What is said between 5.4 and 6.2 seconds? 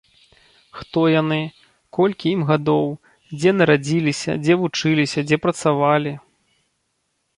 працавалі.